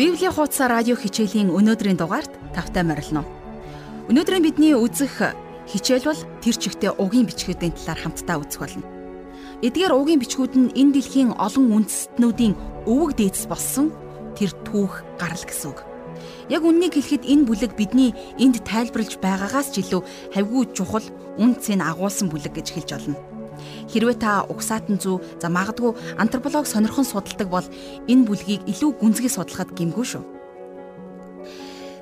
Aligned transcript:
Библийн 0.00 0.32
хуудас 0.32 0.56
радио 0.64 0.96
хичээлийн 0.96 1.52
өнөөдрийн 1.52 2.00
дугаарт 2.00 2.32
тавтай 2.56 2.80
морилно. 2.88 3.20
Өнөөдрийн 4.08 4.40
бидний 4.40 4.72
үзэх 4.72 5.36
хичээл 5.68 6.08
бол 6.08 6.20
тэр 6.40 6.56
чигтээ 6.56 6.96
угийн 6.96 7.28
бичгүүдийн 7.28 7.76
талаар 7.76 8.00
хамтдаа 8.00 8.40
үзэх 8.40 8.64
болно. 8.64 8.88
Эдгээр 9.60 9.92
угийн 9.92 10.24
бичгүүд 10.24 10.56
нь 10.56 10.72
энэ 10.72 10.92
дэлхийн 10.96 11.36
олон 11.36 11.84
үндэстнүүдийн 11.84 12.56
өвөг 12.88 13.12
дээдс 13.12 13.44
болсон 13.44 13.92
тэр 14.40 14.56
түүх 14.64 15.04
гарал 15.20 15.44
гэсэн 15.44 15.68
үг. 15.68 15.84
Яг 16.48 16.64
үннийг 16.64 16.96
хэлэхэд 16.96 17.28
энэ 17.28 17.44
бүлэг 17.44 17.76
бидний 17.76 18.16
энд 18.40 18.56
тайлбарлаж 18.64 19.20
байгаагаас 19.20 19.68
ч 19.68 19.84
илүү 19.84 20.00
хавьгүй 20.32 20.64
чухал 20.72 21.04
үн 21.36 21.60
цэн 21.60 21.84
агуулсан 21.84 22.32
бүлэг 22.32 22.56
гэж 22.56 22.72
хэлж 22.72 22.90
олно. 22.96 23.20
Хэрвээ 23.90 24.16
та 24.20 24.44
угсаатан 24.48 24.98
зүү 25.02 25.40
за 25.40 25.48
магадгүй 25.48 25.94
антрополог 26.18 26.66
сонирхон 26.66 27.06
судалдаг 27.08 27.48
бол 27.48 27.66
энэ 28.08 28.26
бүлгийг 28.26 28.66
илүү 28.68 28.90
гүнзгий 29.00 29.32
судлахад 29.32 29.74
гэмгүй 29.76 30.06
шүү. 30.06 30.24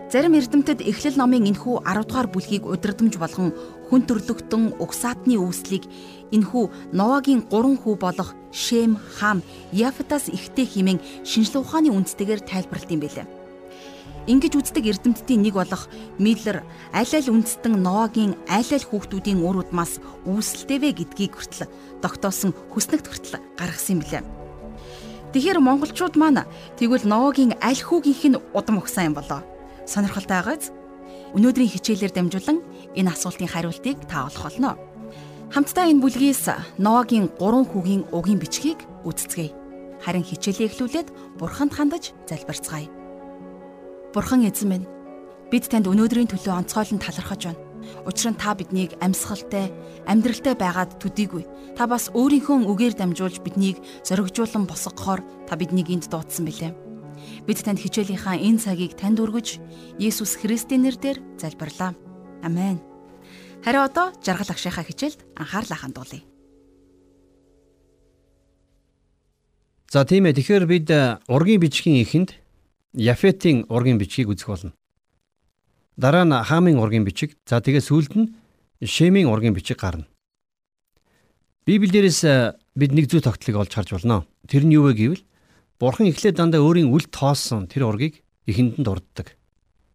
Зарим 0.09 0.33
эрдэмтэд 0.41 0.81
Эхлэл 0.89 1.21
номын 1.21 1.45
энхүү 1.53 1.85
10 1.85 2.09
дугаар 2.09 2.29
бүлгийг 2.33 2.65
удирдамж 2.65 3.21
болгон 3.21 3.53
хүн 3.93 4.09
төрлөختөн 4.09 4.81
угсаатны 4.81 5.37
үүслийг 5.37 5.85
энхүү 6.33 6.97
Новагийн 6.97 7.45
3 7.53 7.77
хүү 7.77 7.95
болох 8.01 8.33
Шем, 8.49 8.97
Хам, 8.97 9.45
Яфатас 9.69 10.33
ихтэй 10.33 10.65
химэн 10.65 11.05
шинжлэх 11.29 11.61
ухааны 11.61 11.93
үндстэйгээр 11.93 12.41
тайлбарлалт 12.41 12.89
юм 12.89 13.05
билээ. 13.05 13.38
Ингиж 14.29 14.61
үздэг 14.61 14.85
эрдэмтдийн 14.85 15.41
нэг 15.41 15.57
болох 15.57 15.89
Миллер 16.21 16.61
аль 16.93 17.13
аль 17.17 17.33
үндэстэн 17.33 17.81
Ноагийн 17.81 18.37
аль 18.45 18.69
аль 18.77 18.85
хүүхдүүдийн 18.85 19.41
үр 19.41 19.65
удмаас 19.65 20.05
үүсэлтэйвэ 20.29 21.01
гэдгийг 21.01 21.33
хүртэл 21.33 21.73
тогтоосон 22.05 22.53
хүснэгт 22.69 23.09
хүртэл 23.09 23.41
гаргасан 23.57 23.97
юм 23.97 24.01
билээ. 24.05 24.23
Тэгэхээр 25.33 25.65
монголчууд 25.65 26.21
маань 26.21 26.45
тэгвэл 26.77 27.09
Ноагийн 27.09 27.57
аль 27.65 27.81
хүүгийнх 27.81 28.25
нь 28.29 28.41
удам 28.53 28.85
өгсөн 28.85 29.13
юм 29.13 29.15
болоо. 29.17 29.41
Сонирхолтой 29.89 30.45
байгааз. 30.45 30.77
Өнөөдрийн 31.33 31.73
хичээлээр 31.73 32.13
дамжуулан 32.13 32.61
энэ 33.01 33.13
асуултын 33.13 33.49
хариултыг 33.49 33.97
та 34.13 34.29
олох 34.29 34.45
болно. 34.45 34.77
Хамтдаа 35.57 35.89
энэ 35.89 36.05
бүлгээс 36.05 36.77
Ноагийн 36.77 37.33
3 37.41 37.65
хүүгийн 37.65 38.13
угийн 38.13 38.41
бичгийг 38.41 38.85
үздэцгээе. 39.09 39.57
Харин 40.05 40.25
хичээлээ 40.25 40.69
эхлүүлээд 40.69 41.09
бурханд 41.41 41.73
хандаж 41.73 42.13
залбирцгаая. 42.29 42.98
Бурхан 44.15 44.41
эзэн 44.49 44.69
минь 44.73 44.87
бид 45.53 45.69
танд 45.69 45.85
өнөөдрийн 45.85 46.33
төлөө 46.33 46.65
онцгойлон 46.65 46.97
талархаж 46.97 47.53
байна. 47.53 47.61
Учир 48.09 48.33
нь 48.33 48.41
та 48.41 48.57
биднийг 48.57 48.97
амьсгалтай, 49.05 49.69
амьдралтай 50.09 50.57
байгаад 50.57 50.97
төдийгүй. 50.97 51.45
Та 51.77 51.85
бас 51.85 52.09
өөрийнхөө 52.17 52.65
үгээр 52.73 52.95
дамжуулж 52.97 53.45
биднийг 53.45 53.77
зоригжуулан 54.09 54.65
босгохоор 54.65 55.21
та 55.45 55.61
биднийг 55.61 55.93
энд 55.93 56.09
дуудсан 56.09 56.49
билээ. 56.49 56.73
Бид 57.45 57.59
танд 57.61 57.85
хичээлийнхаа 57.85 58.41
энэ 58.41 58.65
цагийг 58.65 58.97
танд 58.97 59.21
өргөж, 59.21 59.61
Есүс 60.01 60.41
Христийн 60.41 60.89
нэрээр 60.89 61.21
залбирлаа. 61.37 61.93
Амен. 62.41 62.81
Харин 63.61 63.85
одоо 63.85 64.17
жаргал 64.25 64.53
агшийнхаа 64.53 64.89
хичээлд 64.89 65.21
анхаарлаа 65.37 65.79
хандуулъя. 65.85 66.25
За 69.93 70.05
тийм 70.05 70.29
ээ. 70.29 70.37
Тэгэхээр 70.37 70.65
бид 70.69 70.89
ургийн 71.29 71.61
бичгийн 71.61 72.05
эхэнд 72.05 72.48
Яфетийн 72.95 73.67
ургийн 73.69 73.99
бичгийг 73.99 74.33
үзэх 74.33 74.49
болно. 74.49 74.73
Дараа 75.97 76.25
нь 76.25 76.33
Хамын 76.33 76.81
ургийн 76.81 77.05
бичиг, 77.05 77.37
за 77.45 77.61
тэгээ 77.61 77.85
сүүлд 77.85 78.13
нь 78.17 78.33
Шемийн 78.81 79.29
ургийн 79.29 79.53
бичиг 79.53 79.77
гарна. 79.77 80.09
Библиэрээс 81.69 82.21
э, 82.25 82.57
бид 82.73 82.97
нэг 82.97 83.13
зүй 83.13 83.21
тогтлыг 83.21 83.57
олж 83.61 83.75
харж 83.77 83.93
болно. 83.93 84.25
Тэр 84.49 84.65
нь 84.65 84.73
юу 84.73 84.89
вэ 84.89 84.97
гэвэл 84.97 85.25
Бурхан 85.77 86.09
эхлээд 86.09 86.41
дандаа 86.41 86.65
өөрийн 86.65 86.89
үл 86.89 87.05
тоосон 87.13 87.69
тэр 87.69 87.93
ургийг 87.93 88.25
эхэнд 88.49 88.81
нь 88.81 88.87
дурддаг. 88.89 89.37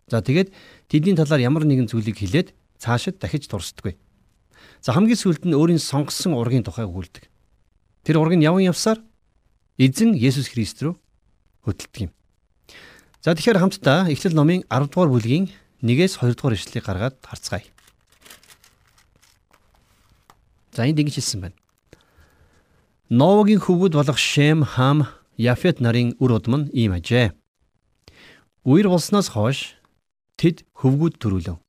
За 0.05 0.21
тэгээд 0.21 0.53
тэдний 0.85 1.17
талаар 1.17 1.41
ямар 1.41 1.65
нэгэн 1.65 1.89
зүйлийг 1.89 2.21
хэлээд 2.21 2.53
цаашид 2.77 3.17
дахиж 3.17 3.49
дурсдаггүй. 3.49 3.97
За 4.85 4.93
хамгийн 4.93 5.17
сүүлд 5.17 5.49
нь 5.49 5.57
өөрийн 5.57 5.81
сонгосон 5.81 6.37
ургийн 6.37 6.61
тухай 6.61 6.85
өгүүлдэг. 6.85 7.25
Тэр 8.05 8.21
ураг 8.21 8.37
нь 8.37 8.45
яван 8.45 8.69
явсаар 8.69 9.01
эзэн 9.81 10.13
Есүс 10.13 10.53
Христ 10.53 10.83
рүү 10.83 10.93
хөдөлдөг 11.65 11.99
юм. 12.07 12.11
За 13.23 13.31
тэгэхээр 13.31 13.55
хамтдаа 13.55 14.11
Эхлэл 14.11 14.35
номын 14.35 14.67
10 14.67 14.91
дугаар 14.91 15.07
бүлгийн 15.07 15.47
1-ээс 15.79 16.19
2 16.19 16.35
дугаар 16.35 16.59
ишлэлийг 16.59 16.83
гаргаад 16.83 17.15
харцгаая. 17.23 17.63
За 20.75 20.83
энд 20.83 20.99
ингэж 20.99 21.23
хэлсэн 21.23 21.39
байна. 21.39 21.55
Новогийн 23.07 23.63
хөвгүүд 23.63 23.95
болох 23.95 24.19
Шем, 24.19 24.67
Хам, 24.67 25.07
Яфет 25.39 25.79
нарын 25.79 26.19
үр 26.19 26.35
удам 26.35 26.67
нь 26.67 26.71
ийм 26.75 26.99
ажээ. 26.99 27.31
Үер 28.67 28.91
болсноос 28.91 29.31
хойш 29.31 29.79
тэд 30.35 30.67
хөвгүүд 30.75 31.15
төрүүлв. 31.23 31.63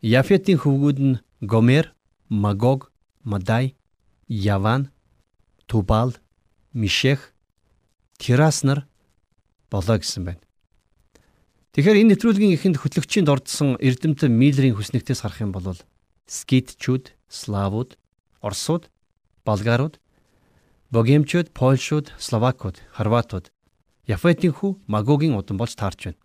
Яфетийн 0.00 0.56
хөвгүүд 0.56 0.98
нь 1.04 1.20
Гомер, 1.44 1.92
Магог, 2.32 2.88
Мадай, 3.28 3.76
Яван, 4.24 4.88
Тубал, 5.68 6.16
Мишех, 6.72 7.36
Тирас 8.16 8.64
нар 8.64 8.88
болоо 9.68 10.00
гэсэн 10.00 10.24
байна. 10.24 10.40
Тэгэхээр 11.72 12.04
энэ 12.04 12.10
нэвтрүүлгийн 12.12 12.52
эхэнд 12.52 12.76
хөтлөгчийн 12.84 13.24
дордсон 13.24 13.80
эрдэмтэн 13.80 14.28
Миллерийн 14.28 14.76
хүснэгтээс 14.76 15.24
харах 15.24 15.40
юм 15.40 15.56
бол 15.56 15.72
скитчүүд, 16.28 17.16
славууд, 17.32 17.96
орсууд, 18.44 18.92
болгарууд, 19.48 19.96
богемчууд, 20.92 21.56
польшууд, 21.56 22.12
словакууд, 22.20 22.76
хорватууд, 22.92 23.48
Яфетийн 24.04 24.52
хүү 24.52 24.84
Магогийн 24.84 25.32
удам 25.32 25.56
болж 25.56 25.72
таарч 25.72 26.12
байна. 26.12 26.20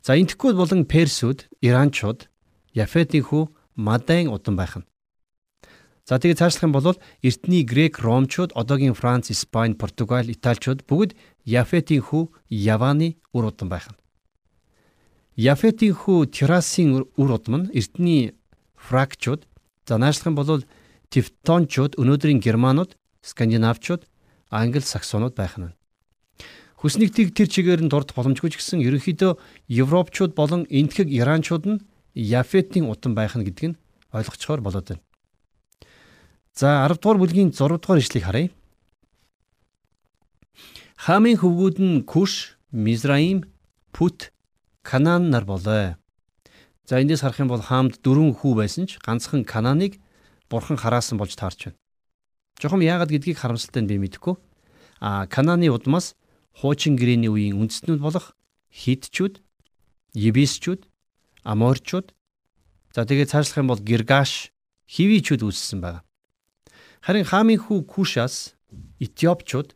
За 0.00 0.16
энтхгүүд 0.16 0.56
болон 0.56 0.88
персүүд, 0.88 1.44
иранчууд, 1.60 2.32
Яфетийн 2.72 3.28
хүү 3.28 3.52
Мадайн 3.76 4.32
удам 4.32 4.56
байх 4.56 4.80
нь. 4.80 4.88
За 6.08 6.16
тэгээд 6.16 6.40
цаашлах 6.40 6.64
юм 6.64 6.72
бол 6.72 6.96
эртний 7.20 7.68
грек, 7.68 8.00
ромчууд, 8.00 8.56
одоогийн 8.56 8.96
Франц, 8.96 9.28
Испани, 9.28 9.76
Португал, 9.76 10.24
Италичууд 10.24 10.88
бүгд 10.88 11.12
Яфетийн 11.44 12.00
хүү 12.00 12.32
Яваны 12.48 13.20
үр 13.36 13.52
удам 13.52 13.68
байх 13.68 13.92
нь. 13.92 13.98
Яфетийн 15.34 15.98
хүү 15.98 16.30
Терасын 16.30 16.94
үр 17.18 17.30
удам 17.34 17.66
нь 17.66 17.70
Эрдэнэ 17.74 18.38
фракчууд 18.78 19.50
за 19.82 19.98
наашлах 19.98 20.30
юм 20.30 20.38
бол 20.38 20.62
Тевтончууд 21.10 21.98
өнөөдрийн 21.98 22.38
германууд, 22.38 22.94
скандинавчууд, 23.22 24.06
англи 24.50 24.78
саксонууд 24.78 25.34
байх 25.34 25.58
нь. 25.58 25.74
Хүснэгтийг 26.78 27.34
тэр 27.34 27.50
чигээр 27.50 27.82
нь 27.82 27.90
дурд 27.90 28.14
боломжгүй 28.14 28.54
ч 28.54 28.62
гэсэн 28.62 28.78
ерөнхийдөө 28.86 29.34
европчууд 29.74 30.38
болон 30.38 30.70
энтхэг 30.70 31.10
иранчууд 31.10 31.64
нь 31.66 31.82
Яфетийн 32.14 32.86
удам 32.86 33.18
байх 33.18 33.34
нь 33.34 33.42
гэдг 33.42 33.74
нь 33.74 33.78
ойлгочхоор 34.14 34.62
болоод 34.62 34.86
байна. 34.86 35.02
За 36.54 36.86
10 36.86 37.02
дугаар 37.02 37.18
бүлгийн 37.18 37.50
6 37.50 37.82
дугаар 37.82 37.98
ишлэгийг 37.98 38.26
харъя. 38.26 38.48
Хамын 40.94 41.42
хөвгүүд 41.42 41.76
нь 41.82 42.06
Куш, 42.06 42.54
Мизраим, 42.70 43.50
Пут, 43.90 44.30
Канаан 44.84 45.30
нар 45.32 45.48
болоо. 45.48 45.96
За 46.84 47.00
эндээс 47.00 47.24
харах 47.24 47.40
юм 47.40 47.48
бол 47.48 47.64
хаамд 47.64 48.04
дөрвөн 48.04 48.36
хүү 48.36 48.52
байсан 48.60 48.84
ч 48.84 49.00
ганцхан 49.00 49.48
Канааныг 49.48 49.96
бурхан 50.52 50.76
хараасан 50.76 51.16
болж 51.16 51.32
таарч 51.32 51.72
байна. 51.72 51.80
Жохом 52.60 52.84
яагаад 52.84 53.08
гэдгийг 53.08 53.40
харамсалтай 53.40 53.80
нь 53.80 53.88
би 53.88 53.96
мэдэхгүй. 53.96 54.36
А 55.00 55.24
Канааны 55.26 55.72
удмаас 55.72 56.12
хуучин 56.52 57.00
гэрээний 57.00 57.32
үеийн 57.32 57.56
үндэстнүүд 57.56 57.98
болох 58.04 58.36
Хитчүүд, 58.68 59.40
Ебисчүүд, 60.12 60.84
Аморчууд 61.48 62.12
за 62.92 63.08
тэгээд 63.08 63.32
цаашлах 63.32 63.64
юм 63.64 63.72
бол 63.72 63.80
Гиргаш, 63.80 64.52
Хивичүүд 64.84 65.48
үүссэн 65.48 65.80
байна. 65.80 66.04
Харин 67.00 67.24
хаамын 67.24 67.58
хүү 67.58 67.88
Кушаас 67.88 68.52
Этиопчууд, 69.00 69.74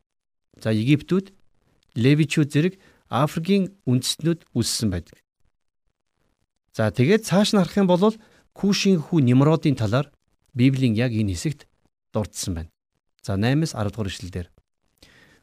за 0.63 0.71
Египтүүд, 0.71 1.33
Левичүүд 1.97 2.49
зэрэг 2.53 2.75
Африкийн 3.09 3.73
үндэстнүүд 3.89 4.45
үүссэн 4.53 4.89
байдаг. 4.93 5.19
За 6.77 6.93
тэгээд 6.93 7.25
цааш 7.25 7.57
нь 7.57 7.61
харах 7.61 7.77
юм 7.77 7.89
бол 7.89 8.15
Кушийн 8.53 9.01
хүү 9.01 9.25
Нимродын 9.25 9.75
талаар 9.75 10.13
Библийн 10.55 10.95
яг 10.95 11.13
энэ 11.17 11.33
хэсэгт 11.33 11.67
дурдсан 12.13 12.55
байна. 12.55 12.71
За 13.23 13.35
8-аас 13.35 13.73
10 13.75 13.91
дугаар 13.93 14.09
ишлэлдэр 14.13 14.47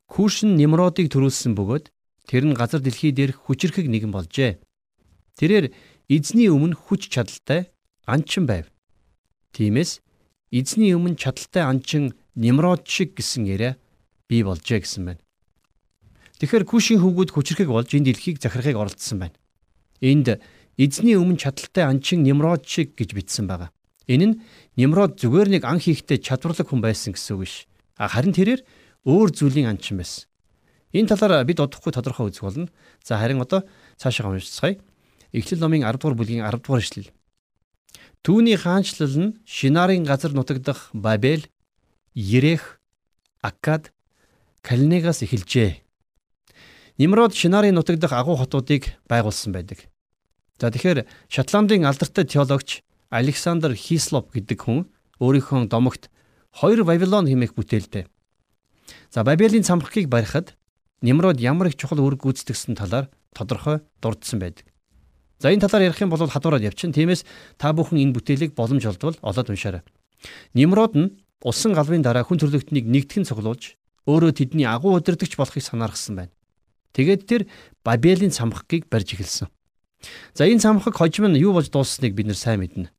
Куш 0.06 0.46
нь 0.46 0.56
Нимродыг 0.60 1.10
төрүүлсэн 1.10 1.58
бөгөөд 1.58 1.90
тэр 2.30 2.44
нь 2.46 2.58
газар 2.58 2.82
дэлхий 2.82 3.12
дээрх 3.12 3.50
хүчрхэг 3.50 3.90
нэгэн 3.90 4.14
болжээ. 4.14 4.62
Тэрээр 5.40 5.74
эзний 6.10 6.50
өмнө 6.54 6.78
хүч 6.78 7.10
чадалтай 7.10 7.74
анчин 8.06 8.46
байв. 8.46 8.70
Тиймээс 9.58 10.06
эзний 10.54 10.94
өмнө 10.94 11.18
чадалтай 11.18 11.64
анчин 11.66 12.14
Нимрод 12.38 12.86
шиг 12.86 13.18
гэсэн 13.18 13.50
яриа 13.50 13.82
бий 14.30 14.46
болжээ 14.46 14.86
гэсэн 14.86 15.04
байна. 15.06 15.25
Тэгэхээр 16.40 16.68
Кушийн 16.68 17.00
хөвгүүд 17.00 17.32
хүчрхэг 17.32 17.72
болж 17.72 17.96
энэ 17.96 18.12
дэлхийг 18.12 18.44
захирахыг 18.44 18.76
оролдсон 18.76 19.24
байна. 19.24 19.38
Энд 20.04 20.44
эзний 20.76 21.16
өмнө 21.16 21.40
чадaltaй 21.40 21.88
анчин 21.88 22.28
Nimrod 22.28 22.68
шиг 22.68 23.00
гэж 23.00 23.16
бичсэн 23.16 23.48
байгаа. 23.48 23.72
Энэ 24.12 24.26
нь 24.28 24.36
Nimrod 24.76 25.16
зүгээр 25.16 25.48
нэг 25.56 25.64
ан 25.64 25.80
хийхтэй 25.80 26.20
чадварлаг 26.20 26.68
хүн 26.68 26.84
байсан 26.84 27.16
гэсэн 27.16 27.40
үг 27.40 27.48
биш. 27.48 27.66
Харин 27.96 28.36
тэрээр 28.36 28.62
өөр 29.08 29.30
зүйлийн 29.32 29.72
анчин 29.72 30.04
байсан. 30.04 30.28
Энэ 30.92 31.16
талаар 31.16 31.48
бид 31.48 31.64
удахгүй 31.64 31.96
тодорхой 31.96 32.28
үзэх 32.28 32.44
болно. 32.44 32.68
За 33.00 33.16
харин 33.16 33.40
одоо 33.40 33.64
цаашаа 33.96 34.36
уншицгаая. 34.36 34.76
Эхлэл 35.32 35.64
номын 35.64 35.88
10 35.88 36.04
дугаар 36.04 36.20
бүлгийн 36.20 36.44
10 36.44 36.60
дугаар 36.60 36.84
ишлэл. 36.84 37.12
Түүний 38.24 38.60
хаанчлал 38.60 39.16
нь 39.16 39.36
Шинарын 39.48 40.04
газар 40.04 40.36
нутагдах 40.36 40.92
Бабел, 40.92 41.48
Ерех, 42.16 42.80
Акад, 43.42 43.92
Калнегаас 44.64 45.24
эхэлжээ. 45.24 45.85
Нимрод 46.98 47.36
Шинарын 47.36 47.76
нутагдах 47.76 48.14
агуу 48.16 48.40
хотуудыг 48.40 48.96
байгуулсан 49.12 49.52
байдаг. 49.52 49.92
За 50.56 50.72
тэгэхээр 50.72 51.04
Шотландын 51.28 51.84
алдартай 51.84 52.24
теологч 52.24 52.88
Александр 53.12 53.76
Хислоп 53.76 54.32
гэдэг 54.32 54.64
хүн 54.64 54.88
өөрийнхөө 55.20 55.68
домогт 55.68 56.08
хоёр 56.56 56.88
Вавилон 56.88 57.28
хэмээх 57.28 57.52
бүтээлтэй. 57.52 58.08
За 59.12 59.28
Бабелийн 59.28 59.68
цамхгийг 59.68 60.08
барихад 60.08 60.56
Нимрод 61.04 61.44
ямар 61.44 61.68
их 61.68 61.76
чухал 61.76 62.00
үүрэг 62.00 62.24
гүйцэтгсэн 62.24 62.80
талаар 62.80 63.12
тодорхой 63.36 63.84
дурдсан 64.00 64.40
байдаг. 64.40 64.72
За 65.44 65.52
энэ 65.52 65.68
талаар 65.68 65.92
ярих 65.92 66.00
юм 66.00 66.16
бол 66.16 66.24
хадуураад 66.24 66.64
явчин. 66.64 66.96
Тиймээс 66.96 67.28
та 67.60 67.76
бүхэн 67.76 68.00
энэ 68.00 68.16
бүтээлийг 68.16 68.56
боломж 68.56 68.88
олдвол 68.88 69.20
олоод 69.20 69.52
уншаарай. 69.52 69.84
Нимрод 70.56 70.96
нь 70.96 71.12
усан 71.44 71.76
галвын 71.76 72.00
дараа 72.00 72.24
хүн 72.24 72.40
төрлөختнийг 72.40 72.88
нэгтгэн 72.88 73.28
цуглуулж 73.28 73.76
өөрөө 74.08 74.32
тэдний 74.32 74.64
агуу 74.64 74.96
удирдахч 74.96 75.36
болохыг 75.36 75.60
санаарсан 75.60 76.16
байна. 76.16 76.35
Тэгээд 76.96 77.22
тэр 77.28 77.42
Бабелийн 77.84 78.32
цамхгийг 78.32 78.88
барьж 78.88 79.20
эхэлсэн. 79.20 79.52
За 80.34 80.48
энэ 80.48 80.64
цамхаг 80.64 80.96
хожим 80.96 81.28
нь 81.28 81.44
юу 81.44 81.52
болж 81.52 81.68
дууссныг 81.68 82.16
бид 82.16 82.32
нар 82.32 82.40
сайн 82.40 82.64
мэднэ. 82.64 82.90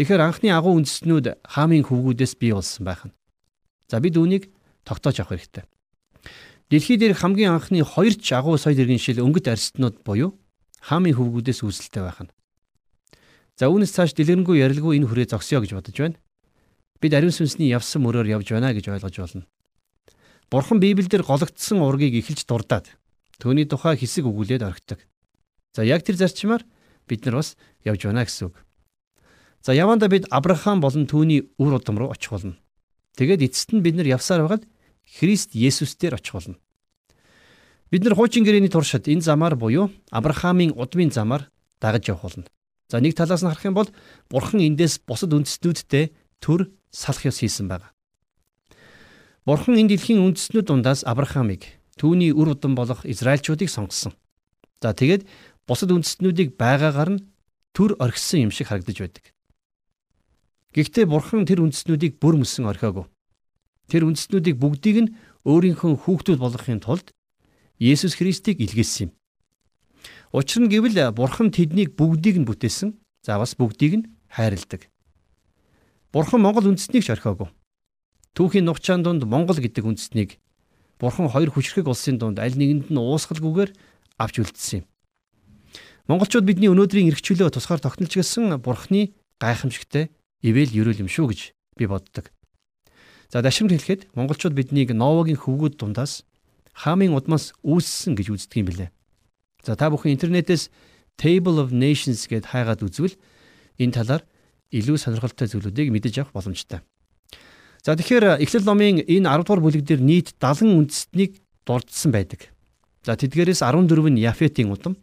Тэгэхээр 0.00 0.24
анхны 0.24 0.48
агуу 0.48 0.80
үндэстнүүд 0.80 1.44
хаамын 1.44 1.84
хөвгүүдээс 1.84 2.40
бий 2.40 2.56
болсон 2.56 2.88
байх 2.88 3.04
нь. 3.04 3.14
За 3.92 4.00
бид 4.00 4.16
үүнийг 4.16 4.48
тогтоож 4.88 5.20
авах 5.20 5.36
хэрэгтэй. 5.36 5.64
Дэлхий 6.70 6.96
дээрх 6.96 7.20
хамгийн 7.20 7.60
анхны 7.60 7.84
хоёр 7.84 8.14
ч 8.16 8.32
агуу 8.32 8.56
соёл 8.56 8.80
иргэншил 8.80 9.20
өнгөт 9.20 9.52
арстнууд 9.52 10.00
буюу 10.06 10.38
хаамын 10.80 11.18
хөвгүүдээс 11.18 11.60
үүсэлтэй 11.66 12.02
байх 12.02 12.24
нь. 12.24 12.32
За 13.58 13.68
үүнээс 13.68 13.92
цааш 13.92 14.16
дэлгэрэнгүй 14.16 14.64
ярилгүй 14.64 14.96
энэ 14.96 15.10
хүрээ 15.10 15.28
зогсё 15.36 15.60
гэж 15.60 15.76
бодож 15.76 15.96
байна. 15.98 16.16
Бид 17.02 17.12
ариун 17.12 17.34
сүнсний 17.34 17.68
явсан 17.68 18.00
мөрөөр 18.06 18.32
явж 18.40 18.48
байна 18.54 18.72
гэж 18.72 18.88
ойлгож 18.88 19.16
байна. 19.20 19.44
Бурхан 20.48 20.80
Библиэлд 20.80 21.26
гологдсон 21.26 21.84
ургийг 21.84 22.16
эхэлж 22.22 22.46
дурдаад 22.48 22.86
түүний 23.40 23.64
тухай 23.64 23.96
хэсэг 23.96 24.28
өгүүлээд 24.28 24.62
орхидог. 24.62 25.00
За 25.72 25.82
яг 25.82 26.04
тэр 26.04 26.20
зарчмаар 26.20 26.62
бид 27.08 27.24
нар 27.24 27.40
бас 27.40 27.56
явж 27.82 28.04
байна 28.04 28.28
гэсэн 28.28 28.52
үг. 28.52 28.56
За 29.64 29.72
яванда 29.72 30.08
бид 30.08 30.28
Авраам 30.30 30.80
болон 30.80 31.08
түүний 31.08 31.48
үр 31.56 31.80
удам 31.80 31.98
руу 31.98 32.12
очих 32.12 32.30
болно. 32.30 32.60
Тэгээд 33.16 33.48
эцэст 33.48 33.72
нь 33.72 33.80
бид 33.80 33.96
нар 33.96 34.06
явсаар 34.06 34.44
байгаад 34.44 34.68
Христ 35.04 35.56
Есүс 35.56 35.96
дээр 35.96 36.20
очих 36.20 36.36
болно. 36.36 36.56
Бид 37.90 38.04
нар 38.04 38.14
хуучин 38.14 38.44
гэрээний 38.44 38.70
туршид 38.70 39.08
энэ 39.08 39.24
замаар 39.24 39.56
буюу 39.56 39.90
Авраамийн 40.12 40.76
удмын 40.76 41.10
замаар 41.10 41.50
дагаж 41.80 42.08
явах 42.08 42.22
болно. 42.22 42.44
За 42.88 43.00
нэг 43.00 43.14
талаас 43.14 43.42
нь 43.42 43.48
харах 43.48 43.64
юм 43.64 43.74
бол 43.74 43.90
Бурхан 44.30 44.60
эндээс 44.60 45.02
бусад 45.06 45.34
үндэстнүүдтэй 45.34 46.12
төр 46.38 46.70
салах 46.90 47.26
ёс 47.26 47.42
хийсэн 47.42 47.66
байна. 47.68 47.90
Бурхан 49.46 49.78
энэ 49.78 49.96
дэлхийн 49.96 50.22
үндэстнүүд 50.22 50.66
дундаас 50.66 51.02
Авраамыг 51.06 51.79
түүний 52.00 52.32
үр 52.32 52.56
удам 52.56 52.72
болох 52.72 53.04
Израильчуудыг 53.04 53.68
сонгосон. 53.68 54.16
За 54.80 54.96
тэгээд 54.96 55.28
бусад 55.68 55.92
үндэстнүүдийг 55.92 56.56
байгаагаар 56.56 57.20
нь 57.20 57.24
төр 57.76 58.00
орхисон 58.00 58.48
юм 58.48 58.52
шиг 58.56 58.72
харагдаж 58.72 58.96
байдаг. 58.96 59.24
Гэхдээ 60.72 61.04
бурхан 61.04 61.44
тэр 61.44 61.60
үндэстнүүдийг 61.60 62.16
бүр 62.16 62.40
мөсөн 62.40 62.64
орхиогүй. 62.72 63.04
Тэр 63.92 64.08
үндэстнүүдийг 64.08 64.56
бүгдийг 64.56 64.96
нь 65.04 65.12
өөрийнхөө 65.44 66.08
хүүхдүүд 66.08 66.40
болгохын 66.40 66.80
тулд 66.80 67.12
Есүс 67.76 68.16
Христийг 68.16 68.64
илгээсэн 68.64 69.08
юм. 69.08 69.10
Учир 70.32 70.64
нь 70.64 70.72
гэвэл 70.72 71.12
бурхан 71.12 71.52
тэднийг 71.52 72.00
бүгдийг 72.00 72.40
нь 72.40 72.48
бүтээсэн. 72.48 72.96
За 73.20 73.36
бас 73.36 73.52
бүгдийг 73.52 73.92
нь 74.00 74.08
хайрладаг. 74.32 74.88
Бурхан 76.16 76.40
Монгол 76.40 76.72
үндэстнийг 76.72 77.04
ч 77.04 77.12
орхиогүй. 77.12 77.52
Түүхийн 78.32 78.64
нухчаан 78.64 79.04
дунд 79.04 79.28
Монгол 79.28 79.60
гэдэг 79.60 79.84
үндэстнийг 79.84 80.39
бурхан 81.00 81.32
хоёр 81.32 81.50
хүчрхэг 81.50 81.88
улсын 81.88 82.20
дунд 82.20 82.38
аль 82.38 82.54
нэгэнд 82.54 82.92
нь 82.92 83.00
уусгалгүйгээр 83.00 83.70
авч 84.20 84.34
үлдсэн 84.44 84.84
юм. 84.84 84.86
Монголчууд 86.06 86.44
бидний 86.44 86.68
өнөөдрийн 86.68 87.08
эрхчлөө 87.08 87.48
тусгаар 87.48 87.80
тогтнолч 87.80 88.20
гэсэн 88.20 88.60
бурхны 88.60 89.16
гайхамшигтай 89.40 90.12
ивэл 90.44 90.76
ерөөл 90.76 91.02
юм 91.06 91.10
шүү 91.10 91.26
гэж 91.32 91.40
би 91.80 91.84
боддог. 91.88 92.28
За 93.32 93.40
дашрамд 93.40 93.72
хэлэхэд 93.72 94.12
монголчууд 94.12 94.52
биднийг 94.52 94.92
Новогийн 94.92 95.40
хөвгүүд 95.40 95.80
дундаас 95.80 96.26
хаамын 96.74 97.14
удмаас 97.14 97.54
үүссэн 97.64 98.18
гэж 98.18 98.26
үздэг 98.34 98.58
юм 98.60 98.68
билээ. 98.68 98.90
За 99.64 99.78
та 99.78 99.88
бүхэн 99.88 100.18
интернетээс 100.18 100.68
Table 101.16 101.62
of 101.62 101.70
Nations 101.72 102.26
гэд 102.26 102.50
хайгаад 102.50 102.82
үзвэл 102.82 103.14
энэ 103.78 103.94
талаар 103.94 104.22
илүү 104.74 104.96
сонирхолтой 104.98 105.46
зүйлүүдийг 105.46 105.94
мэдэж 105.94 106.26
авах 106.26 106.34
боломжтой. 106.34 106.82
За 107.80 107.96
тэгэхээр 107.96 108.44
Эхлэл 108.44 108.68
номын 108.68 109.00
энэ 109.00 109.24
10 109.24 109.40
дугаар 109.40 109.60
бүлэг 109.64 109.84
дээр 109.88 110.04
нийт 110.04 110.36
70 110.36 110.84
үндэстнийг 110.84 111.40
дурдсан 111.64 112.12
байдаг. 112.12 112.52
За 113.04 113.16
тэдгээрээс 113.16 113.64
14 113.64 114.12
нь 114.12 114.20
Яфетийн 114.20 114.68
удам, 114.68 115.00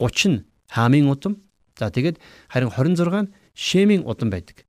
30 0.00 0.28
нь 0.32 0.44
Хаамын 0.72 1.12
удам. 1.12 1.44
За 1.76 1.92
тэгээд 1.92 2.16
харин 2.48 2.72
26 2.72 3.28
нь 3.28 3.32
Шемийн 3.52 4.08
удам 4.08 4.32
байдаг. 4.32 4.64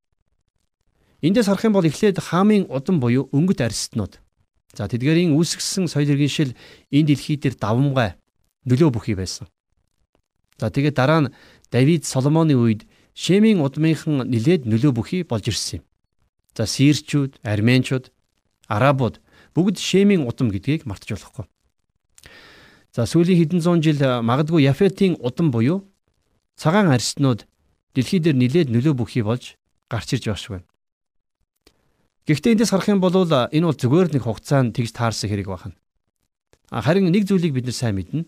Эндээс 1.23 1.47
харах 1.47 1.63
юм 1.63 1.73
бол 1.79 1.87
эхлээд 1.87 2.19
Хаамын 2.19 2.67
удам 2.67 2.99
буюу 2.99 3.31
өнгөт 3.31 3.63
арстнууд. 3.63 4.19
За 4.75 4.91
тэдгээрийн 4.91 5.31
үүсгэсэн 5.31 5.87
соёл 5.87 6.11
иргэншил 6.11 6.55
энэ 6.91 7.07
дэлхий 7.07 7.39
дээр 7.39 7.55
давмгай 7.55 8.19
нөлөө 8.67 8.91
бүхий 8.91 9.15
байсан. 9.15 9.47
За 10.59 10.67
тэгээд 10.67 10.95
дараа 10.99 11.19
нь 11.23 11.33
Давид 11.71 12.03
Соломоны 12.03 12.59
үед 12.59 12.83
Шемийн 13.15 13.63
удмынхан 13.63 14.27
нилээд 14.27 14.67
нөлөө 14.67 14.91
бүхий 14.91 15.21
болж 15.23 15.47
ирсэн 15.47 15.79
юм. 15.79 15.88
За 16.59 16.67
Сирчүүд, 16.67 17.39
Арменчууд, 17.39 18.11
Арабууд 18.67 19.23
бүгд 19.55 19.79
Шемийн 19.79 20.27
удам 20.27 20.51
гэдгийг 20.51 20.83
мартаж 20.83 21.15
болохгүй. 21.15 21.47
За 22.91 23.07
сүүлийн 23.07 23.39
хэдэн 23.39 23.63
зуун 23.63 23.79
жил 23.79 23.95
магадгүй 24.03 24.67
Яфетийн 24.67 25.15
удам 25.23 25.55
буюу 25.55 25.87
цагаан 26.59 26.91
арстнууд 26.91 27.47
дэлхий 27.95 28.19
дээр 28.19 28.35
нилээд 28.35 28.75
нөлөө 28.75 28.91
бүхий 28.91 29.23
болж 29.23 29.55
гарч 29.87 30.19
ирж 30.19 30.27
байна. 30.51 30.67
Гэхдээ 32.27 32.59
эндээс 32.59 32.75
харах 32.75 32.91
юм 32.91 32.99
бол 32.99 33.15
энэ 33.15 33.63
бол 33.63 33.79
зүгээр 33.79 34.19
нэг 34.19 34.27
хугацаанд 34.27 34.75
тэгж 34.75 34.91
таарсан 34.91 35.31
хэрэг 35.31 35.47
байна. 35.47 35.79
Харин 36.75 37.07
нэг 37.07 37.23
зүйлийг 37.23 37.55
бид 37.55 37.71
нар 37.71 37.77
сайн 37.79 37.95
мэднэ. 37.95 38.27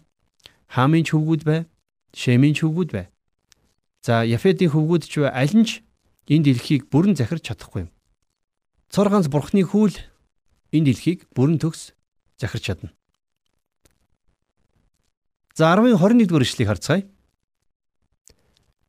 Хаамын 0.71 1.03
ч 1.03 1.11
хөвгүүд 1.11 1.43
бай, 1.43 1.67
Шемийн 2.15 2.55
хөвгүүд 2.55 2.95
бай. 2.95 3.11
За 3.99 4.23
Яфетийн 4.23 4.71
хөвгүүд 4.71 5.03
ч 5.03 5.19
аль 5.27 5.51
нь 5.51 5.67
ч 5.67 5.83
энэ 6.31 6.47
дэлхийг 6.47 6.87
бүрэн 6.87 7.19
захирч 7.19 7.51
чадахгүй 7.51 7.85
юм. 7.85 7.91
Цор 8.91 9.07
ганц 9.07 9.31
бурхны 9.31 9.63
хүл 9.63 9.95
энэ 10.75 10.91
дэлхийг 10.91 11.23
бүрэн 11.31 11.63
төгс 11.63 11.95
захирч 12.35 12.67
чадна. 12.67 12.91
За 15.55 15.71
10-ын 15.71 15.95
21-р 15.95 16.43
эшлэгийг 16.43 16.67
харцгаая. 16.67 17.07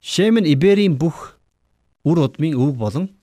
Шем 0.03 0.43
нь 0.43 0.51
Иберийн 0.51 0.99
бүх 0.99 1.39
үр 2.03 2.19
удмын 2.19 2.59
өвөг 2.59 2.77
болон 2.83 3.15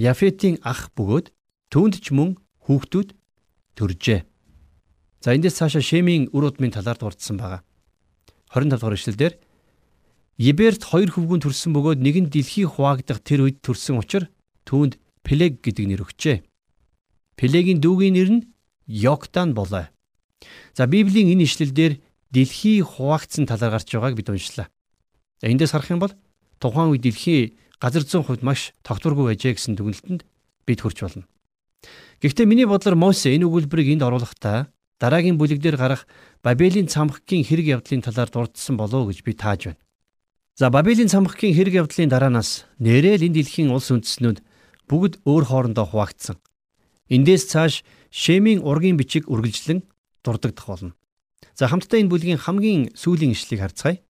Яфетийн 0.00 0.56
ах 0.64 0.88
бөгөөд 0.96 1.36
түүнд 1.68 2.00
ч 2.00 2.16
мөн 2.16 2.40
хүүхдүүд 2.64 3.12
төржээ. 3.76 4.24
За 5.20 5.36
эндээс 5.36 5.60
цаашаа 5.60 5.84
Шемийн 5.84 6.32
үр 6.32 6.48
удмын 6.48 6.72
талаар 6.72 6.96
дурдсан 6.96 7.36
байгаа. 7.36 7.60
25 8.48 8.80
дахь 8.80 8.96
эшлэлдэр 8.96 9.34
Иберт 10.40 10.80
хоёр 10.80 11.12
хөвгүүн 11.12 11.44
төрсэн 11.44 11.76
бөгөөд 11.76 12.00
нэг 12.00 12.16
нь 12.24 12.32
дэлхий 12.32 12.64
хуваагдах 12.64 13.20
тэр 13.20 13.44
үед 13.44 13.60
төрсэн 13.60 14.00
учраас 14.00 14.32
түүнд 14.64 14.96
Плег 15.22 15.60
гэдэг 15.62 15.86
нэр 15.86 16.04
өгчээ. 16.04 16.42
Плегийн 17.36 17.80
дүүгийн 17.80 18.14
нэр 18.16 18.30
нь 18.30 18.42
Йоктан 18.86 19.54
болоо. 19.54 19.88
За 20.74 20.86
Библийн 20.86 21.30
энэ 21.32 21.46
ишлэлдэр 21.46 22.00
дэлхий 22.30 22.80
хуваагдсан 22.82 23.46
талаар 23.46 23.78
гарч 23.78 23.88
байгааг 23.92 24.16
бид 24.16 24.30
уншлаа. 24.30 24.68
За 25.40 25.46
эндээс 25.48 25.72
харах 25.72 25.90
юм 25.90 26.00
бол 26.00 26.14
тухайн 26.58 26.90
үед 26.92 27.04
дэлхий 27.04 27.56
газар 27.80 28.04
зүүн 28.04 28.26
хувьд 28.26 28.42
маш 28.42 28.72
тогтворгүй 28.84 29.34
байжээ 29.34 29.56
гэсэн 29.56 29.74
дүгнэлтэнд 29.76 30.22
бид 30.66 30.80
хүрч 30.80 30.98
болно. 31.00 31.24
Гэхдээ 32.20 32.46
миний 32.46 32.68
бодлоор 32.68 32.96
Мосе 32.96 33.32
энэ 33.32 33.48
өгүүлбэрийг 33.48 33.96
энд 33.96 34.04
оруулахдаа 34.04 34.68
дараагийн 35.00 35.40
бүлэгдэр 35.40 35.76
гарах 35.80 36.04
Бабелийн 36.44 36.88
цамхгийн 36.92 37.44
хэрэг 37.48 37.80
явдлын 37.80 38.04
талаар 38.04 38.28
дурдсан 38.28 38.76
болов 38.76 39.08
уу 39.08 39.08
гэж 39.08 39.24
би 39.24 39.32
тааж 39.32 39.72
байна. 39.72 39.80
За 40.60 40.68
Бабелийн 40.68 41.08
цамхгийн 41.08 41.56
хэрэг 41.56 41.88
явдлын 41.88 42.12
дараанаас 42.12 42.68
нэрэл 42.76 43.24
энэ 43.24 43.40
дэлхийн 43.40 43.72
улс 43.72 43.88
үндэстнүүд 43.88 44.44
бүгд 44.90 45.22
өөр 45.22 45.44
хоорондоо 45.46 45.86
хуваагдсан. 45.86 46.36
Эндээс 47.06 47.46
цааш 47.46 47.74
Шемийн 48.10 48.66
ургийн 48.66 48.98
бичиг 48.98 49.30
үргэлжлэн 49.30 49.86
дурддагдах 50.26 50.66
болно. 50.66 50.92
За 51.54 51.70
хамтдаа 51.70 52.02
энэ 52.02 52.10
бүлгийн 52.10 52.42
хамгийн 52.42 52.90
сүүлийн 52.98 53.30
ишлэгийг 53.30 53.62
харцгаая. 53.62 54.02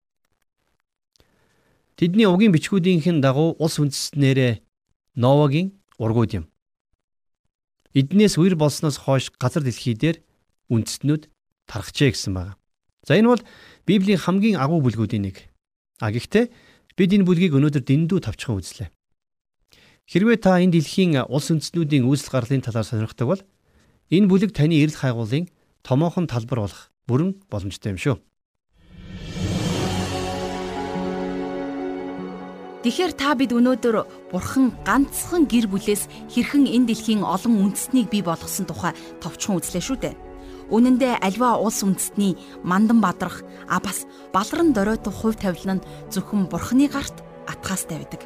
Тэдний 2.00 2.28
угийн 2.32 2.56
бичгүүдийнхэн 2.56 3.20
дагуу 3.20 3.60
улс 3.60 3.76
үндэстнэрээ 3.76 4.64
Новагийн 5.20 5.76
ургууд 6.00 6.32
юм. 6.40 6.46
Эднээс 7.92 8.40
үер 8.40 8.56
болсноос 8.56 9.04
хойш 9.04 9.36
газар 9.36 9.68
дэлхий 9.68 10.00
дээр 10.00 10.24
үндэстнүүд 10.72 11.28
тархжээ 11.68 12.16
гэсэн 12.16 12.32
байна. 12.32 12.56
За 13.04 13.20
энэ 13.20 13.28
бол 13.28 13.44
Библийн 13.84 14.22
хамгийн 14.22 14.56
агуу 14.56 14.80
бүлгүүдийн 14.80 15.28
нэг. 15.28 15.52
А 16.00 16.14
гэхдээ 16.14 16.48
бид 16.96 17.12
энэ 17.12 17.28
бүлгийг 17.28 17.58
өнөөдөр 17.58 17.84
дэндүү 17.84 18.20
тавчхан 18.24 18.64
үзлээ. 18.64 18.88
Хэрвээ 20.10 20.42
та 20.42 20.58
энэ 20.58 20.74
дэлхийн 20.74 21.22
улс 21.30 21.54
үндэстнүүдийн 21.54 22.02
үүсэл 22.02 22.34
гарлын 22.34 22.66
талаар 22.66 22.82
сонирхдаг 22.82 23.30
бол 23.30 23.42
энэ 24.10 24.26
бүлэг 24.26 24.58
таны 24.58 24.82
эрэл 24.82 24.98
хайгуулын 24.98 25.46
томоохон 25.86 26.26
талбар 26.26 26.66
болох 26.66 26.90
бүрэн 27.06 27.38
боломжтой 27.46 27.94
юм 27.94 28.02
шүү. 28.02 28.18
Тэгэхээр 32.82 33.14
та 33.14 33.38
бид 33.38 33.54
өнөөдөр 33.54 34.34
Бурхан 34.34 34.74
ганцхан 34.82 35.46
гэр 35.46 35.70
бүлээс 35.70 36.10
хэрхэн 36.34 36.66
энэ 36.66 36.90
дэлхийн 36.90 37.22
олон 37.22 37.70
үндэстнийг 37.70 38.10
бий 38.10 38.26
болгосон 38.26 38.66
тухай 38.66 38.98
товчхон 39.22 39.62
үзлээ 39.62 39.84
шүү 39.86 39.98
дээ. 40.10 40.18
Үнэн 40.74 40.98
дээр 40.98 41.22
альва 41.22 41.62
улс 41.62 41.86
үндэстний 41.86 42.34
мандан 42.66 42.98
бадрах 42.98 43.46
а 43.70 43.78
бас 43.78 44.10
баларан 44.34 44.74
доройтох 44.74 45.14
хувь 45.22 45.38
тавилан 45.38 45.86
нь 45.86 45.86
зөвхөн 46.10 46.50
Бурханы 46.50 46.90
гарт 46.90 47.29
атгаастай 47.50 47.98
байдаг. 47.98 48.22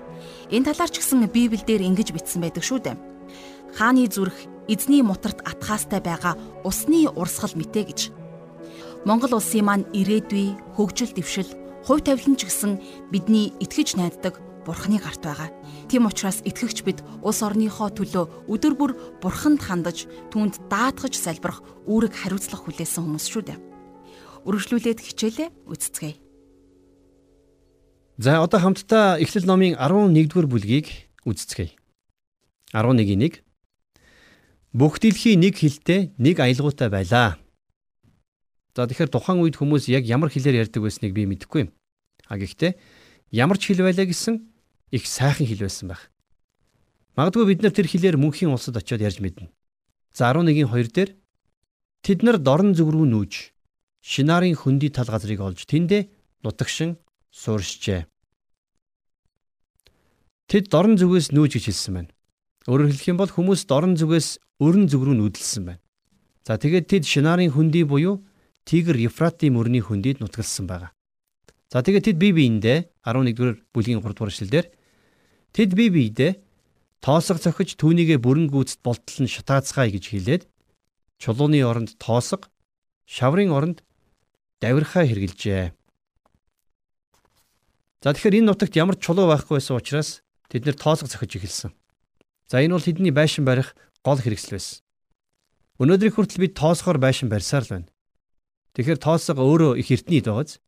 Энэ 0.52 0.68
талаар 0.68 0.92
ч 0.92 1.00
гэсэн 1.00 1.24
Библиэлд 1.32 1.66
ингэж 1.66 2.12
бичсэн 2.12 2.44
байдаг 2.44 2.64
шүү 2.68 2.80
дээ. 2.84 3.00
Хааны 3.80 4.06
зүрх 4.12 4.36
эзний 4.68 5.02
мутарт 5.02 5.42
атгаастай 5.48 6.04
байгаа 6.04 6.36
усны 6.68 7.08
урсгал 7.10 7.56
мэтэ 7.56 7.82
гэж. 7.88 8.00
Монгол 9.08 9.40
улсын 9.40 9.66
маань 9.66 9.90
ирээдүй 9.96 10.56
хөгжил 10.76 11.12
дэвшил 11.16 11.50
хувь 11.84 12.04
тавилан 12.04 12.40
ч 12.40 12.48
гэсэн 12.48 12.80
бидний 13.12 13.52
итгэж 13.60 14.00
найддаг 14.00 14.40
Бурхны 14.64 14.96
гарт 14.96 15.20
байгаа. 15.20 15.52
Тийм 15.92 16.08
учраас 16.08 16.40
итгэгч 16.48 16.88
бид 16.88 17.04
улс 17.20 17.44
орныхоо 17.44 17.92
төлөө 17.92 18.48
өдөр 18.48 18.74
бүр 18.80 18.92
Бурханд 19.20 19.60
хандаж 19.60 20.08
түүнд 20.32 20.72
даатгаж 20.72 21.20
залбирах 21.20 21.60
үүрэг 21.84 22.16
хариуцлах 22.16 22.64
хүлээсэн 22.64 23.04
хүмүүс 23.04 23.28
шүү 23.28 23.44
дээ. 23.44 23.60
Үргэлжлүүлээд 24.48 25.00
хичээлээ 25.04 25.50
үздцгээе. 25.68 26.23
За 28.18 28.44
одоо 28.44 28.60
хамтдаа 28.62 29.18
Эхлэл 29.18 29.50
номын 29.50 29.74
11-р 29.74 30.46
бүлгийг 30.46 31.10
үздцгээе. 31.26 31.74
11-ийн 32.70 33.42
1 33.42 33.42
Бүх 34.70 35.02
дэлхий 35.02 35.34
нэг 35.34 35.58
хилтэй, 35.58 36.14
нэг 36.22 36.38
аялгаутай 36.38 36.94
байлаа. 36.94 37.42
За 38.78 38.86
тэгэхээр 38.86 39.10
тухайн 39.10 39.42
үед 39.42 39.58
хүмүүс 39.58 39.90
яг 39.90 40.06
ямар 40.06 40.30
хэлээр 40.30 40.70
ярьдаг 40.70 40.86
байсныг 40.86 41.10
би 41.10 41.26
мэдэхгүй 41.26 41.66
юм. 41.66 41.74
А 42.30 42.38
гэхдээ 42.38 42.78
ямар 43.34 43.58
ч 43.58 43.74
хэл 43.74 43.82
байлаа 43.82 44.06
гэсэн 44.06 44.46
их 44.94 45.10
сайхан 45.10 45.50
хэл 45.50 45.66
байсан 45.66 45.90
байх. 45.90 46.14
Магадгүй 47.18 47.50
бид 47.50 47.62
нар 47.66 47.74
тэр 47.74 47.90
хэлээр 47.90 48.22
мөнхийн 48.22 48.54
улсад 48.54 48.78
очиод 48.78 49.02
ярьж 49.02 49.26
мэднэ. 49.26 49.50
За 50.14 50.30
11-ийн 50.30 50.70
2 50.70 50.90
дээр 50.94 51.18
тэд 52.06 52.22
нар 52.22 52.38
дорн 52.38 52.78
зүг 52.78 52.94
рүү 52.94 53.10
нүүж 53.10 53.54
шинарын 54.06 54.54
хөндөй 54.54 54.94
тал 54.94 55.10
газрыг 55.10 55.42
олж 55.42 55.66
тэндээ 55.66 56.10
нутагшин 56.46 56.98
сууршжээ. 57.34 58.06
Тэд 60.48 60.70
дорн 60.70 60.96
зүгээс 61.02 61.34
нүүж 61.34 61.58
гэж 61.58 61.66
хэлсэн 61.74 61.94
байна. 61.98 62.12
Өөрөөр 62.70 62.94
хэлэх 62.94 63.10
юм 63.10 63.18
бол 63.18 63.32
хүмүүс 63.34 63.66
дорн 63.66 63.98
зүгээс 63.98 64.38
өрн 64.62 64.86
зүг 64.86 65.02
рүү 65.02 65.18
нүүдэлсэн 65.18 65.64
байна. 65.66 65.82
За 66.46 66.62
тэгээд 66.62 66.86
тэд 66.94 67.04
шинарын 67.10 67.52
хөндөй 67.52 67.90
буюу 67.90 68.22
Тигр 68.64 68.96
Ефратын 68.96 69.58
мөрний 69.58 69.84
хөндөйд 69.84 70.22
нутгалсан 70.22 70.70
байгаа. 70.70 70.92
За 71.74 71.82
тэгээд 71.82 72.14
тэд 72.14 72.18
бие 72.22 72.38
биендээ 72.38 72.78
11-р 73.02 73.66
бүлгийн 73.74 74.00
3-р 74.00 74.30
эшлэлдэр 74.30 74.66
тэд 75.58 75.72
бие 75.74 75.90
биедээ 75.90 76.32
тоосго 77.02 77.42
цохиж 77.42 77.76
түүнийгэ 77.76 78.22
бүрэн 78.22 78.48
гүйцэд 78.48 78.80
болтол 78.86 79.26
нь 79.26 79.34
шатаацгаая 79.34 79.92
гэж 79.92 80.06
хэлээд 80.14 80.44
чулууны 81.20 81.60
оронд 81.66 81.98
тоосго, 82.00 82.48
шаврын 83.04 83.52
оронд 83.52 83.84
давирхаа 84.64 85.04
хэрглэжээ. 85.04 85.76
За 88.04 88.12
тэгэхээр 88.12 88.44
энэ 88.44 88.52
нутагт 88.52 88.76
ямар 88.76 89.00
чулуу 89.00 89.32
байхгүй 89.32 89.64
байсан 89.64 89.80
учраас 89.80 90.20
тэд 90.52 90.68
нэр 90.68 90.76
тоосго 90.76 91.08
цохиж 91.08 91.40
эхэлсэн. 91.40 91.72
За 92.52 92.60
энэ 92.60 92.76
бол 92.76 92.84
тэдний 92.84 93.16
байшин 93.16 93.48
барих 93.48 93.80
гол 94.04 94.20
хэрэгсэл 94.20 94.60
байсан. 94.60 94.84
Өнөөдрийн 95.80 96.12
хүртэл 96.12 96.44
бид 96.44 96.54
тоосгоор 96.60 97.00
байшин 97.00 97.32
барьсаар 97.32 97.64
л 97.64 97.72
байна. 97.80 97.88
Тэгэхээр 98.76 99.00
тоосго 99.00 99.40
өөрөө 99.40 99.80
их 99.80 99.88
эртний 99.88 100.20
байгааз. 100.20 100.60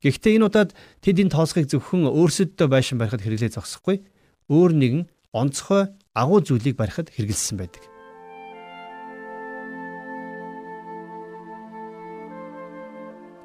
Гэхдээ 0.00 0.40
энэ 0.40 0.48
удаад 0.48 0.72
тэд 1.04 1.20
энэ 1.20 1.34
тоосгыг 1.36 1.68
зөвхөн 1.68 2.08
өөрсөддөө 2.08 2.68
байшин 2.72 2.96
барихад 2.96 3.28
хэрэглээ 3.28 3.60
зогсохгүй 3.60 4.00
өөр 4.48 4.72
нэгэн 4.72 5.04
онцгой 5.36 5.92
агуу 6.16 6.40
зүйлийг 6.40 6.80
барихад 6.80 7.12
хэрэгэлсэн 7.12 7.60
байдаг. 7.60 7.89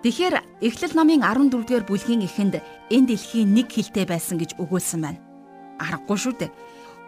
Тэгэхээр 0.06 0.62
Эхлэл 0.62 0.94
номын 0.94 1.26
14-р 1.26 1.82
бүлгийн 1.90 2.22
эхэнд 2.30 2.62
энэ 2.94 3.08
дэлхийн 3.10 3.58
нэг 3.58 3.74
хилтэй 3.74 4.06
байсан 4.06 4.38
гэж 4.38 4.54
өгүүлсэн 4.62 5.02
байна. 5.02 5.18
Аргагүй 5.82 6.14
шүү 6.14 6.34
дээ. 6.46 6.54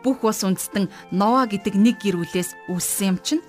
Бүх 0.02 0.26
ус 0.26 0.42
үндэстэн 0.42 0.90
Нова 1.14 1.46
гэдэг 1.46 1.78
нэг 1.78 2.02
гэр 2.02 2.18
бүлээс 2.18 2.58
үүссэн 2.66 3.14
юм 3.14 3.18
чинь 3.22 3.46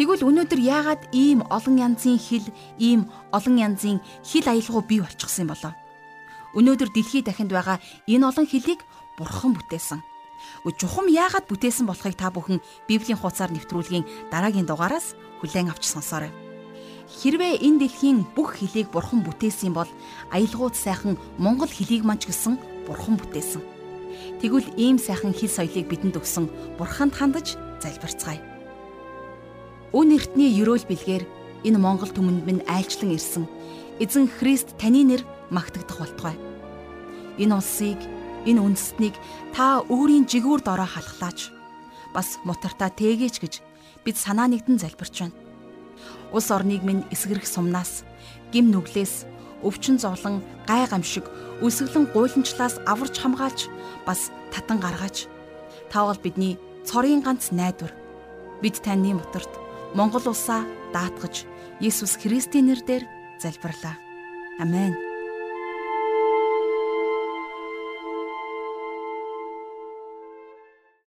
Тэгвэл 0.00 0.24
өнөөдөр 0.24 0.60
яагаад 0.64 1.12
ийм 1.12 1.44
олон 1.52 1.76
янзын 1.76 2.16
хил, 2.16 2.48
ийм 2.80 3.04
олон 3.36 3.60
янзын 3.60 4.00
хил 4.24 4.48
аялгау 4.48 4.80
бий 4.80 5.04
болчихсон 5.04 5.44
болоо? 5.44 5.76
Өнөөдөр 6.56 6.88
дэлхий 6.88 7.20
дахинд 7.20 7.52
байгаа 7.52 7.84
энэ 8.08 8.24
олон 8.24 8.48
хилийг 8.48 8.80
бурхан 9.20 9.52
бүтээсэн. 9.52 10.00
Чухам 10.80 11.12
яагаад 11.12 11.44
бүтээсэн 11.52 11.84
болохыг 11.84 12.16
та 12.16 12.32
бүхэн 12.32 12.64
Библийн 12.88 13.20
хуудасаар 13.20 13.52
нэвтрүүлгийн 13.52 14.32
дараагийн 14.32 14.64
дугаараас 14.64 15.12
хүлээн 15.44 15.68
авч 15.68 15.84
сонсоорой. 15.84 16.43
Хэрвээ 17.04 17.60
энэ 17.60 17.84
дэлхийн 17.84 18.24
бүх 18.32 18.56
хилийг 18.56 18.88
бурхан 18.88 19.20
бүтээсэн 19.20 19.76
бол 19.76 19.88
аялгууд 20.32 20.72
сайхан 20.72 21.20
монгол 21.36 21.68
хилийг 21.68 22.04
манч 22.04 22.24
гэсэн 22.24 22.56
бурхан 22.88 23.20
бүтээсэн. 23.20 23.60
Тэгвэл 24.40 24.72
ийм 24.80 24.96
сайхан 24.96 25.36
хил 25.36 25.52
соёлыг 25.52 25.84
бидэнд 25.88 26.16
өгсөн 26.16 26.48
бурханд 26.80 27.12
хандаж 27.12 27.60
залбирцгаая. 27.84 28.40
Үн 29.92 30.08
эртний 30.16 30.50
ерөөл 30.56 30.88
бэлгээр 30.88 31.24
энэ 31.68 31.78
Монгол 31.78 32.10
түмэнд 32.10 32.42
минь 32.48 32.66
айлчлан 32.66 33.14
ирсэн. 33.14 33.44
Эзэн 34.00 34.26
Христ 34.26 34.74
таны 34.80 35.04
нэр 35.04 35.22
магтагдах 35.54 36.02
болтугай. 36.02 36.36
Энэ 37.38 37.54
улсыг, 37.54 38.00
энэ 38.48 38.60
үндэстнийг 38.64 39.14
та 39.54 39.86
өөрийн 39.86 40.26
жигүүр 40.26 40.66
дороо 40.66 40.88
халахлаач. 40.88 41.52
Бас 42.10 42.42
мутартаа 42.42 42.90
тэгээч 42.90 43.36
гэж 43.38 43.54
бид 44.02 44.16
санаа 44.18 44.50
нэгдэн 44.50 44.82
залбирч 44.82 45.14
байна. 45.20 45.43
Улс 46.32 46.50
орныг 46.50 46.82
минь 46.82 47.06
эсгэрэх 47.14 47.46
сумнаас, 47.46 48.04
гим 48.52 48.70
нүглээс, 48.70 49.26
өвчин 49.62 49.98
зовлон, 49.98 50.42
гай 50.66 50.86
гамшиг, 50.86 51.24
үсгэлэн 51.62 52.10
гуйламжлаас 52.12 52.82
аварч 52.86 53.18
хамгаалж, 53.22 53.70
бас 54.06 54.28
татан 54.52 54.78
гаргаж. 54.82 55.26
Таавал 55.90 56.18
бидний 56.20 56.58
цорын 56.84 57.22
ганц 57.22 57.50
найдвар. 57.50 57.92
Бид 58.60 58.82
таны 58.82 59.14
мутарт 59.14 59.50
Монгол 59.94 60.26
улсаа 60.26 60.66
даатгаж 60.92 61.46
Есүс 61.80 62.18
Христийн 62.18 62.66
нэрээр 62.66 63.04
залбирлаа. 63.38 63.96
Амен. 64.58 65.13